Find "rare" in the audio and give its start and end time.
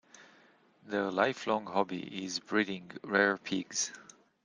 3.03-3.37